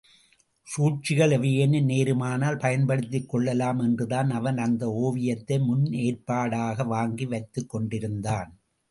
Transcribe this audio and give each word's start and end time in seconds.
சூழ்ச்சிகள் 0.67 1.33
எவையேனும் 1.37 1.89
நேருமானால் 1.89 2.57
பயன்படுத்திக் 2.59 3.27
கொள்ளலாம் 3.29 3.79
என்றுதான் 3.79 4.29
அவன் 4.29 4.57
அந்த 4.57 4.87
ஒவியத்தை 5.01 5.57
முன்னேற்பாடாக 5.67 6.87
வாங்கி 6.87 7.25
வைத்துக் 7.25 7.69
கொண்டிருந்தான். 7.69 8.51